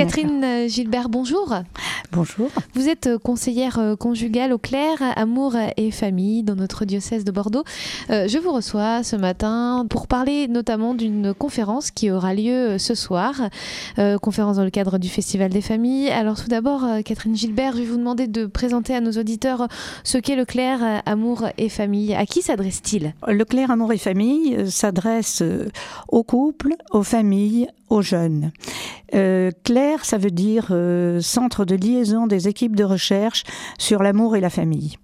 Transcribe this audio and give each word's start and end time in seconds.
Catherine 0.00 0.42
euh, 0.42 0.66
Gilbert, 0.66 1.10
bonjour. 1.10 1.54
Bonjour. 2.12 2.48
Vous 2.74 2.88
êtes 2.88 3.06
euh, 3.06 3.18
conseillère 3.18 3.78
euh, 3.78 3.94
conjugale 3.94 4.52
au 4.52 4.58
clair, 4.58 4.96
amour 5.14 5.54
et 5.76 5.90
famille 5.92 6.42
dans 6.42 6.56
notre 6.56 6.84
diocèse 6.84 7.24
de 7.24 7.30
Bordeaux. 7.30 7.62
je 8.08 8.38
vous 8.38 8.52
reçois 8.52 9.02
ce 9.02 9.16
matin 9.16 9.86
pour 9.88 10.08
parler 10.08 10.48
notamment 10.48 10.94
d'une 10.94 11.32
conférence 11.34 11.90
qui 11.90 12.10
aura 12.10 12.34
lieu 12.34 12.78
ce 12.78 12.94
soir, 12.94 13.34
conférence 14.20 14.56
dans 14.56 14.64
le 14.64 14.70
cadre 14.70 14.98
du 14.98 15.08
Festival 15.08 15.50
des 15.50 15.60
familles. 15.60 16.08
Alors 16.10 16.40
tout 16.40 16.48
d'abord, 16.48 16.84
Catherine 17.04 17.36
Gilbert, 17.36 17.72
je 17.74 17.78
vais 17.78 17.84
vous 17.84 17.96
demander 17.96 18.26
de 18.26 18.46
présenter 18.46 18.94
à 18.94 19.00
nos 19.00 19.12
auditeurs 19.12 19.68
ce 20.04 20.18
qu'est 20.18 20.36
le 20.36 20.44
clair, 20.44 21.02
amour 21.06 21.44
et 21.58 21.68
famille. 21.68 22.14
À 22.14 22.26
qui 22.26 22.42
s'adresse-t-il? 22.42 23.14
Le 23.26 23.44
clair, 23.44 23.70
amour 23.70 23.92
et 23.92 23.98
famille 23.98 24.70
s'adresse 24.70 25.42
aux 26.08 26.22
couples, 26.22 26.74
aux 26.90 27.02
familles, 27.02 27.68
aux 27.90 28.02
jeunes. 28.02 28.52
Euh, 29.14 29.50
Claire, 29.64 30.04
ça 30.04 30.16
veut 30.16 30.30
dire 30.30 30.68
euh, 30.70 31.20
centre 31.20 31.64
de 31.64 31.74
liaison 31.74 31.99
des 32.26 32.48
équipes 32.48 32.76
de 32.76 32.84
recherche 32.84 33.44
sur 33.78 34.02
l'amour 34.02 34.36
et 34.36 34.40
la 34.40 34.50
famille. 34.50 34.96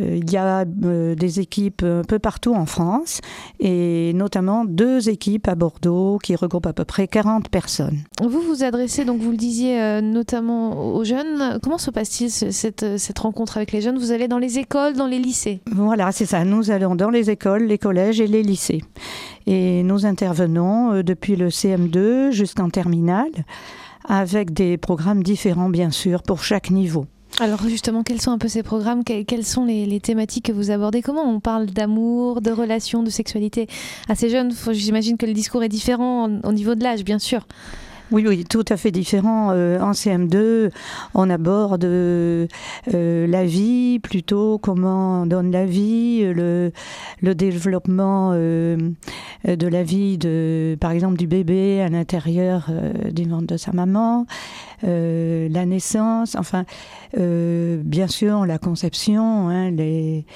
Euh, 0.00 0.16
il 0.16 0.30
y 0.30 0.36
a 0.36 0.64
euh, 0.84 1.14
des 1.14 1.40
équipes 1.40 1.82
un 1.82 2.02
peu 2.02 2.18
partout 2.18 2.54
en 2.54 2.66
France 2.66 3.20
et 3.60 4.12
notamment 4.14 4.64
deux 4.64 5.08
équipes 5.08 5.48
à 5.48 5.54
Bordeaux 5.54 6.18
qui 6.22 6.36
regroupent 6.36 6.66
à 6.66 6.72
peu 6.72 6.84
près 6.84 7.08
40 7.08 7.48
personnes. 7.48 8.00
Vous 8.22 8.40
vous 8.40 8.62
adressez, 8.62 9.04
donc 9.04 9.20
vous 9.20 9.30
le 9.30 9.36
disiez, 9.36 9.80
euh, 9.80 10.00
notamment 10.00 10.94
aux 10.94 11.04
jeunes. 11.04 11.58
Comment 11.62 11.78
se 11.78 11.90
passe-t-il 11.90 12.30
cette, 12.30 12.98
cette 12.98 13.18
rencontre 13.18 13.56
avec 13.56 13.72
les 13.72 13.80
jeunes? 13.80 13.98
Vous 13.98 14.12
allez 14.12 14.28
dans 14.28 14.38
les 14.38 14.58
écoles, 14.58 14.94
dans 14.94 15.06
les 15.06 15.18
lycées? 15.18 15.60
Voilà, 15.70 16.12
c'est 16.12 16.26
ça. 16.26 16.44
Nous 16.44 16.70
allons 16.70 16.94
dans 16.94 17.10
les 17.10 17.30
écoles, 17.30 17.64
les 17.64 17.78
collèges 17.78 18.20
et 18.20 18.26
les 18.26 18.42
lycées. 18.42 18.82
Et 19.46 19.82
nous 19.82 20.06
intervenons 20.06 21.02
depuis 21.02 21.36
le 21.36 21.48
CM2 21.48 22.32
jusqu'en 22.32 22.68
terminale 22.68 23.30
avec 24.08 24.52
des 24.52 24.76
programmes 24.76 25.22
différents, 25.22 25.68
bien 25.68 25.90
sûr, 25.90 26.22
pour 26.22 26.42
chaque 26.42 26.70
niveau. 26.70 27.06
Alors 27.38 27.68
justement, 27.68 28.02
quels 28.02 28.20
sont 28.20 28.30
un 28.30 28.38
peu 28.38 28.48
ces 28.48 28.62
programmes? 28.62 29.04
Quelles 29.04 29.44
sont 29.44 29.66
les, 29.66 30.00
thématiques 30.00 30.46
que 30.46 30.52
vous 30.52 30.70
abordez? 30.70 31.02
Comment 31.02 31.24
on 31.24 31.38
parle 31.38 31.66
d'amour, 31.66 32.40
de 32.40 32.50
relations, 32.50 33.02
de 33.02 33.10
sexualité 33.10 33.66
à 34.08 34.14
ces 34.14 34.30
jeunes? 34.30 34.52
J'imagine 34.72 35.18
que 35.18 35.26
le 35.26 35.34
discours 35.34 35.62
est 35.62 35.68
différent 35.68 36.30
au 36.42 36.52
niveau 36.52 36.74
de 36.74 36.82
l'âge, 36.82 37.04
bien 37.04 37.18
sûr. 37.18 37.46
Oui, 38.12 38.24
oui, 38.24 38.44
tout 38.44 38.64
à 38.68 38.76
fait 38.76 38.92
différent. 38.92 39.50
Euh, 39.50 39.80
en 39.80 39.90
CM2, 39.90 40.70
on 41.14 41.28
aborde 41.28 41.84
euh, 41.84 42.46
la 42.94 43.44
vie, 43.44 43.98
plutôt 43.98 44.58
comment 44.58 45.22
on 45.22 45.26
donne 45.26 45.50
la 45.50 45.66
vie, 45.66 46.22
le, 46.22 46.70
développement 47.20 48.30
euh, 48.32 48.76
de 49.44 49.66
la 49.66 49.82
vie, 49.82 50.18
de, 50.18 50.76
par 50.80 50.92
exemple, 50.92 51.16
du 51.16 51.26
bébé 51.26 51.80
à 51.80 51.88
l'intérieur 51.88 52.70
du 53.10 53.24
ventre 53.24 53.48
de 53.48 53.56
sa 53.56 53.72
maman, 53.72 54.26
la 54.82 55.66
naissance, 55.66 56.36
enfin, 56.36 56.64
bien 57.16 58.06
sûr, 58.06 58.46
la 58.46 58.58
conception, 58.58 59.48
hein, 59.48 59.70
les 59.72 60.26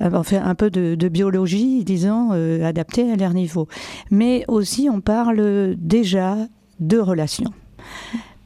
enfin 0.00 0.42
un 0.44 0.54
peu 0.54 0.70
de 0.70 1.08
biologie, 1.08 1.84
disons, 1.84 2.32
adaptée 2.64 3.12
à 3.12 3.16
leur 3.16 3.32
niveau. 3.32 3.68
Mais 4.10 4.44
aussi, 4.48 4.88
on 4.92 5.00
parle 5.00 5.76
déjà 5.78 6.36
de 6.80 6.98
relations. 6.98 7.52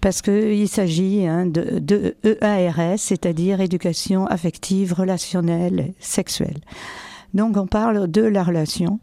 Parce 0.00 0.22
qu'il 0.22 0.68
s'agit 0.68 1.26
hein, 1.26 1.46
de, 1.46 1.78
de, 1.78 2.16
EARS, 2.24 2.98
c'est-à-dire 2.98 3.60
éducation 3.60 4.26
affective, 4.26 4.94
relationnelle, 4.94 5.92
sexuelle. 5.98 6.60
Donc 7.34 7.56
on 7.56 7.66
parle 7.66 8.10
de 8.10 8.22
la 8.22 8.42
relation, 8.42 8.98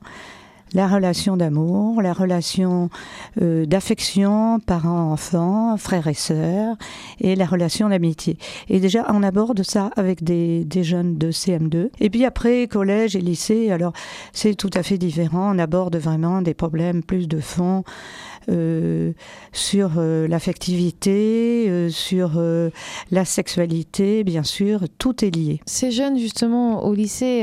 la 0.73 0.87
relation 0.87 1.37
d'amour, 1.37 2.01
la 2.01 2.13
relation 2.13 2.89
euh, 3.41 3.65
d'affection, 3.65 4.59
parents-enfants, 4.59 5.77
frères 5.77 6.07
et 6.07 6.13
sœurs, 6.13 6.75
et 7.19 7.35
la 7.35 7.45
relation 7.45 7.89
d'amitié. 7.89 8.37
Et 8.69 8.79
déjà, 8.79 9.05
on 9.09 9.23
aborde 9.23 9.63
ça 9.63 9.91
avec 9.95 10.23
des, 10.23 10.65
des, 10.65 10.83
jeunes 10.83 11.17
de 11.17 11.31
CM2. 11.31 11.89
Et 11.99 12.09
puis 12.09 12.25
après, 12.25 12.67
collège 12.67 13.15
et 13.15 13.21
lycée, 13.21 13.71
alors 13.71 13.93
c'est 14.33 14.55
tout 14.55 14.71
à 14.73 14.83
fait 14.83 14.97
différent. 14.97 15.53
On 15.55 15.59
aborde 15.59 15.95
vraiment 15.95 16.41
des 16.41 16.53
problèmes 16.53 17.03
plus 17.03 17.27
de 17.27 17.39
fond, 17.39 17.83
euh, 18.49 19.11
sur 19.51 19.93
euh, 19.97 20.25
l'affectivité, 20.27 21.89
sur 21.89 22.41
la 23.11 23.25
sexualité, 23.25 24.23
bien 24.23 24.43
sûr, 24.43 24.83
tout 24.97 25.25
est 25.25 25.35
lié. 25.35 25.59
Ces 25.65 25.91
jeunes, 25.91 26.17
justement, 26.17 26.85
au 26.85 26.93
lycée 26.93 27.41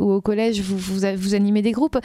ou 0.00 0.12
au 0.12 0.20
collège, 0.20 0.60
vous, 0.60 0.78
vous, 0.78 1.34
animez 1.34 1.62
des 1.62 1.72
groupes. 1.72 1.98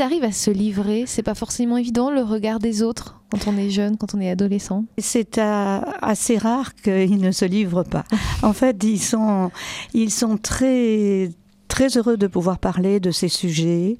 Arrivent 0.00 0.24
à 0.24 0.32
se 0.32 0.50
livrer 0.50 1.04
C'est 1.06 1.22
pas 1.22 1.34
forcément 1.34 1.76
évident, 1.76 2.10
le 2.10 2.22
regard 2.22 2.58
des 2.58 2.82
autres 2.82 3.20
quand 3.30 3.50
on 3.50 3.56
est 3.56 3.70
jeune, 3.70 3.96
quand 3.96 4.14
on 4.14 4.20
est 4.20 4.30
adolescent 4.30 4.84
C'est 4.98 5.38
assez 5.38 6.38
rare 6.38 6.74
qu'ils 6.74 7.18
ne 7.18 7.32
se 7.32 7.44
livrent 7.44 7.82
pas. 7.82 8.04
En 8.42 8.52
fait, 8.52 8.82
ils 8.84 9.00
sont, 9.00 9.50
ils 9.92 10.12
sont 10.12 10.36
très, 10.36 11.30
très 11.66 11.96
heureux 11.96 12.16
de 12.16 12.28
pouvoir 12.28 12.58
parler 12.58 13.00
de 13.00 13.10
ces 13.10 13.28
sujets 13.28 13.98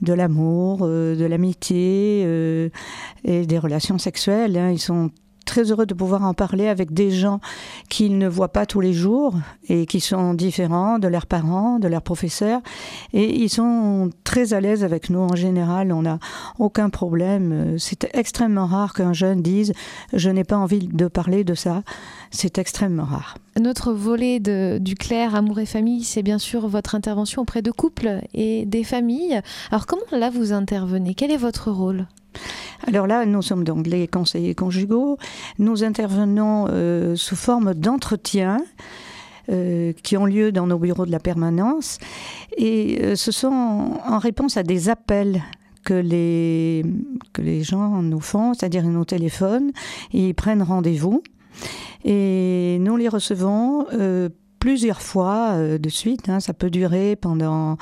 de 0.00 0.12
l'amour, 0.12 0.80
euh, 0.82 1.14
de 1.14 1.24
l'amitié 1.24 2.24
euh, 2.26 2.68
et 3.24 3.46
des 3.46 3.58
relations 3.58 3.98
sexuelles. 3.98 4.58
Hein. 4.58 4.70
Ils 4.70 4.80
sont 4.80 5.10
très 5.44 5.70
heureux 5.70 5.86
de 5.86 5.94
pouvoir 5.94 6.22
en 6.22 6.34
parler 6.34 6.68
avec 6.68 6.92
des 6.92 7.10
gens 7.10 7.40
qu'ils 7.88 8.18
ne 8.18 8.28
voient 8.28 8.52
pas 8.52 8.66
tous 8.66 8.80
les 8.80 8.92
jours 8.92 9.34
et 9.68 9.86
qui 9.86 10.00
sont 10.00 10.34
différents 10.34 10.98
de 10.98 11.08
leurs 11.08 11.26
parents, 11.26 11.78
de 11.78 11.88
leurs 11.88 12.02
professeurs. 12.02 12.60
Et 13.12 13.42
ils 13.42 13.48
sont 13.48 14.10
très 14.24 14.52
à 14.52 14.60
l'aise 14.60 14.84
avec 14.84 15.10
nous 15.10 15.20
en 15.20 15.36
général. 15.36 15.92
On 15.92 16.02
n'a 16.02 16.18
aucun 16.58 16.90
problème. 16.90 17.76
C'est 17.78 18.08
extrêmement 18.14 18.66
rare 18.66 18.94
qu'un 18.94 19.12
jeune 19.12 19.42
dise 19.42 19.72
Je 20.12 20.30
n'ai 20.30 20.44
pas 20.44 20.56
envie 20.56 20.88
de 20.88 21.08
parler 21.08 21.44
de 21.44 21.54
ça. 21.54 21.82
C'est 22.30 22.58
extrêmement 22.58 23.04
rare. 23.04 23.36
Notre 23.60 23.92
volet 23.92 24.40
du 24.40 24.94
clair 24.94 25.34
amour 25.34 25.58
et 25.58 25.66
famille, 25.66 26.04
c'est 26.04 26.22
bien 26.22 26.38
sûr 26.38 26.66
votre 26.68 26.94
intervention 26.94 27.42
auprès 27.42 27.62
de 27.62 27.70
couples 27.70 28.20
et 28.32 28.64
des 28.64 28.84
familles. 28.84 29.40
Alors 29.70 29.86
comment 29.86 30.02
là 30.12 30.30
vous 30.30 30.52
intervenez? 30.52 31.14
Quel 31.14 31.30
est 31.30 31.36
votre 31.36 31.70
rôle? 31.70 32.06
Alors 32.86 33.06
là, 33.06 33.24
nous 33.26 33.42
sommes 33.42 33.64
donc 33.64 33.86
les 33.86 34.08
conseillers 34.08 34.54
conjugaux. 34.54 35.18
Nous 35.58 35.84
intervenons 35.84 36.66
euh, 36.70 37.14
sous 37.16 37.36
forme 37.36 37.74
d'entretien. 37.74 38.62
Euh, 39.50 39.92
qui 40.04 40.16
ont 40.16 40.24
lieu 40.24 40.52
dans 40.52 40.68
nos 40.68 40.78
bureaux 40.78 41.04
de 41.04 41.10
la 41.10 41.18
permanence. 41.18 41.98
Et 42.56 43.00
euh, 43.02 43.16
ce 43.16 43.32
sont 43.32 43.98
en 44.06 44.18
réponse 44.18 44.56
à 44.56 44.62
des 44.62 44.88
appels 44.88 45.42
que 45.84 45.94
les, 45.94 46.84
gens 47.64 48.02
nous 48.02 48.20
font, 48.20 48.54
c'est-à-dire 48.54 48.84
ils 48.84 48.92
nous 48.92 49.04
téléphonent, 49.04 49.72
ils 50.12 50.32
prennent 50.32 50.62
rendez-vous. 50.62 51.24
Et 52.04 52.78
nous 52.82 52.96
les 52.96 53.08
recevons 53.08 53.84
plusieurs 54.60 55.02
fois 55.02 55.56
de 55.76 55.88
suite. 55.88 56.28
Hein. 56.28 56.38
ça 56.38 56.54
peut 56.54 56.70
durer 56.70 57.16
pendant 57.16 57.78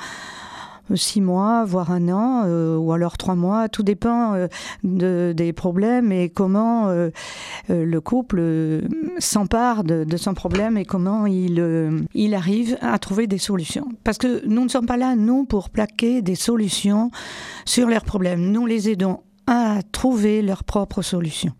six 0.95 1.21
mois, 1.21 1.65
voire 1.65 1.91
un 1.91 2.09
an, 2.09 2.43
euh, 2.45 2.77
ou 2.77 2.91
alors 2.91 3.17
trois 3.17 3.35
mois. 3.35 3.69
Tout 3.69 3.83
dépend 3.83 4.33
euh, 4.33 4.47
de, 4.83 5.33
des 5.35 5.53
problèmes 5.53 6.11
et 6.11 6.29
comment 6.29 6.87
euh, 6.89 7.09
le 7.69 8.01
couple 8.01 8.81
s'empare 9.19 9.83
de, 9.83 10.03
de, 10.03 10.17
son 10.17 10.33
problème 10.33 10.77
et 10.77 10.85
comment 10.85 11.25
il, 11.25 12.05
il 12.13 12.33
arrive 12.33 12.77
à 12.81 12.97
trouver 12.99 13.27
des 13.27 13.37
solutions. 13.37 13.87
Parce 14.03 14.17
que 14.17 14.45
nous 14.47 14.63
ne 14.63 14.69
sommes 14.69 14.85
pas 14.85 14.97
là, 14.97 15.15
nous, 15.15 15.45
pour 15.45 15.69
plaquer 15.69 16.21
des 16.21 16.35
solutions 16.35 17.11
sur 17.65 17.87
leurs 17.87 18.03
problèmes. 18.03 18.51
Nous 18.51 18.65
les 18.65 18.89
aidons 18.89 19.19
à 19.47 19.79
trouver 19.91 20.41
leurs 20.41 20.63
propres 20.63 21.01
solutions. 21.01 21.53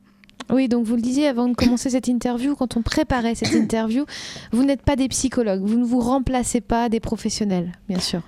Oui, 0.51 0.67
donc 0.67 0.85
vous 0.85 0.95
le 0.95 1.01
disiez 1.01 1.27
avant 1.27 1.47
de 1.47 1.55
commencer 1.55 1.89
cette 1.89 2.07
interview, 2.07 2.55
quand 2.55 2.75
on 2.75 2.81
préparait 2.81 3.35
cette 3.35 3.53
interview, 3.53 4.05
vous 4.51 4.63
n'êtes 4.65 4.81
pas 4.81 4.95
des 4.95 5.07
psychologues, 5.07 5.61
vous 5.63 5.77
ne 5.77 5.85
vous 5.85 6.01
remplacez 6.01 6.61
pas 6.61 6.89
des 6.89 6.99
professionnels, 6.99 7.71
bien 7.87 7.99
sûr. 7.99 8.21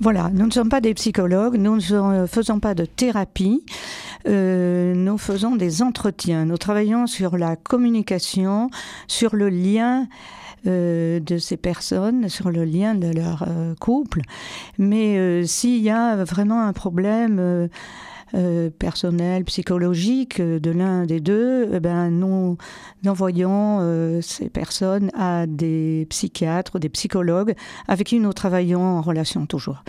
Voilà, 0.00 0.30
nous 0.32 0.46
ne 0.46 0.50
sommes 0.50 0.68
pas 0.68 0.80
des 0.80 0.94
psychologues, 0.94 1.56
nous 1.56 1.76
ne 1.76 2.26
faisons 2.26 2.60
pas 2.60 2.74
de 2.74 2.84
thérapie, 2.84 3.64
euh, 4.28 4.94
nous 4.94 5.18
faisons 5.18 5.56
des 5.56 5.82
entretiens, 5.82 6.44
nous 6.44 6.56
travaillons 6.56 7.06
sur 7.06 7.36
la 7.36 7.56
communication, 7.56 8.70
sur 9.08 9.34
le 9.36 9.48
lien. 9.48 10.06
Euh, 10.66 11.20
de 11.20 11.38
ces 11.38 11.56
personnes, 11.56 12.28
sur 12.28 12.50
le 12.50 12.66
lien 12.66 12.94
de 12.94 13.06
leur 13.06 13.46
euh, 13.48 13.74
couple. 13.80 14.20
Mais 14.76 15.46
s'il 15.46 15.80
y 15.80 15.88
a 15.88 16.22
vraiment 16.22 16.60
un 16.60 16.74
problème 16.74 17.70
euh, 18.34 18.70
personnel, 18.70 19.44
psychologique 19.44 20.40
euh, 20.40 20.60
de 20.60 20.70
l'un 20.70 21.04
des 21.06 21.20
deux, 21.20 21.68
eh 21.72 21.80
ben, 21.80 22.10
nous 22.10 22.56
envoyons 23.06 23.78
euh, 23.80 24.20
ces 24.20 24.48
personnes 24.48 25.10
à 25.14 25.46
des 25.46 26.06
psychiatres, 26.10 26.78
des 26.78 26.88
psychologues 26.88 27.54
avec 27.88 28.06
qui 28.06 28.20
nous 28.20 28.32
travaillons 28.32 28.82
en 28.82 29.00
relation 29.00 29.46
toujours 29.46 29.82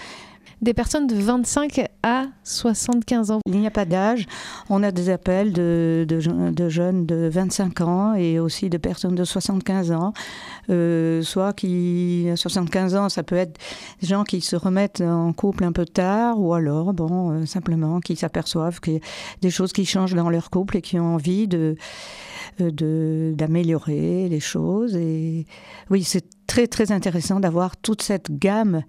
des 0.62 0.74
personnes 0.74 1.08
de 1.08 1.16
25 1.16 1.86
à 2.04 2.26
75 2.44 3.32
ans. 3.32 3.40
Il 3.48 3.60
n'y 3.60 3.68
a 3.68 3.72
pas 3.72 3.86
d'âge. 3.86 4.28
On 4.70 4.84
a 4.84 4.92
des 4.92 5.10
appels 5.10 5.54
de, 5.54 6.06
de, 6.08 6.70
jeunes 6.70 7.06
de 7.06 7.30
25 7.32 7.82
ans 7.82 8.14
et 8.14 8.40
aussi 8.40 8.70
de 8.70 8.78
personnes 8.78 9.16
de 9.16 9.24
75 9.24 9.92
ans. 9.92 10.14
Euh, 10.70 11.22
soit 11.24 11.54
qui, 11.54 12.28
à 12.32 12.36
75 12.36 12.96
ans, 12.96 13.10
ça 13.10 13.24
peut 13.24 13.36
être 13.36 13.60
des 14.02 14.08
gens 14.08 14.24
qui 14.24 14.42
se 14.42 14.56
remettent 14.56 15.02
en 15.02 15.34
couple 15.34 15.64
un 15.64 15.72
peu 15.72 15.86
tard 15.86 16.40
ou 16.40 16.54
alors, 16.54 16.94
bon, 16.94 17.32
euh, 17.32 17.46
simplement 17.46 18.00
qui 18.00 18.16
s'aperçoivent 18.16 18.80
qu'il 18.80 18.94
y 18.94 18.98
a 18.98 19.02
des 19.42 19.50
choses 19.50 19.74
qui 19.74 19.86
changent 19.86 20.16
dans 20.16 20.30
leur 20.30 20.50
couple 20.50 20.78
et 20.78 20.82
qui 20.82 21.00
ont 21.00 21.16
envie 21.16 21.48
de 21.48 21.76
de 22.60 23.34
d'améliorer 23.36 24.28
les 24.30 24.40
choses. 24.40 24.96
Et 24.96 25.46
oui, 25.90 26.04
c'est 26.04 26.26
très 26.48 26.68
très 26.68 26.92
intéressant 26.92 27.40
d'avoir 27.40 27.78
toute 27.78 28.02
cette 28.02 28.30
gamme 28.30 28.84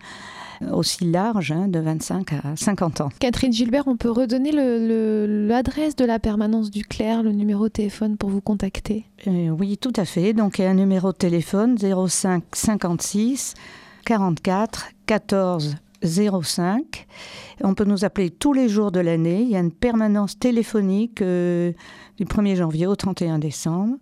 aussi 0.70 1.04
large, 1.04 1.52
hein, 1.52 1.68
de 1.68 1.78
25 1.78 2.32
à 2.32 2.56
50 2.56 3.00
ans. 3.00 3.08
Catherine 3.18 3.52
Gilbert, 3.52 3.84
on 3.86 3.96
peut 3.96 4.10
redonner 4.10 4.52
l'adresse 4.52 5.96
de 5.96 6.04
la 6.04 6.18
permanence 6.18 6.70
du 6.70 6.84
Clair, 6.84 7.22
le 7.22 7.32
numéro 7.32 7.64
de 7.64 7.72
téléphone 7.72 8.16
pour 8.16 8.30
vous 8.30 8.40
contacter? 8.40 9.04
Euh, 9.26 9.48
Oui, 9.48 9.78
tout 9.78 9.92
à 9.96 10.04
fait. 10.04 10.32
Donc 10.32 10.58
il 10.58 10.62
y 10.62 10.64
a 10.64 10.70
un 10.70 10.74
numéro 10.74 11.12
de 11.12 11.16
téléphone 11.16 11.76
05 11.78 12.44
56 12.52 13.54
44 14.04 14.88
14 15.06 15.76
05. 16.04 17.06
On 17.62 17.74
peut 17.74 17.84
nous 17.84 18.04
appeler 18.04 18.30
tous 18.30 18.52
les 18.52 18.68
jours 18.68 18.90
de 18.90 19.00
l'année. 19.00 19.42
Il 19.42 19.48
y 19.48 19.56
a 19.56 19.60
une 19.60 19.72
permanence 19.72 20.38
téléphonique 20.38 21.22
euh, 21.22 21.72
du 22.18 22.24
1er 22.24 22.56
janvier 22.56 22.86
au 22.86 22.96
31 22.96 23.38
décembre. 23.38 23.96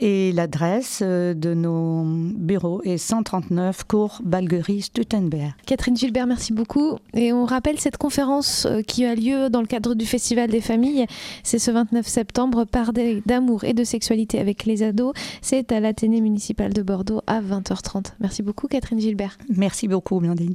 Et 0.00 0.32
l'adresse 0.32 1.00
euh, 1.02 1.34
de 1.34 1.54
nos 1.54 2.04
bureaux 2.04 2.80
est 2.84 2.98
139 2.98 3.84
cours 3.84 4.20
Balguerie-Stuttenberg. 4.24 5.54
Catherine 5.66 5.96
Gilbert, 5.96 6.26
merci 6.26 6.52
beaucoup. 6.52 6.98
Et 7.14 7.32
on 7.32 7.44
rappelle 7.44 7.80
cette 7.80 7.96
conférence 7.96 8.66
euh, 8.66 8.82
qui 8.82 9.04
a 9.04 9.14
lieu 9.14 9.50
dans 9.50 9.60
le 9.60 9.66
cadre 9.66 9.94
du 9.94 10.06
Festival 10.06 10.50
des 10.50 10.60
familles. 10.60 11.06
C'est 11.42 11.58
ce 11.58 11.70
29 11.70 12.06
septembre, 12.06 12.64
par 12.64 12.92
d'amour 12.92 13.64
et 13.64 13.72
de 13.72 13.84
sexualité 13.84 14.38
avec 14.38 14.64
les 14.64 14.82
ados. 14.82 15.14
C'est 15.42 15.72
à 15.72 15.80
l'Athénée 15.80 16.20
municipal 16.20 16.72
de 16.72 16.82
Bordeaux 16.82 17.22
à 17.26 17.40
20h30. 17.40 18.12
Merci 18.20 18.42
beaucoup, 18.42 18.68
Catherine 18.68 19.00
Gilbert. 19.00 19.36
Merci 19.48 19.88
beaucoup, 19.88 20.20
Blandine. 20.20 20.54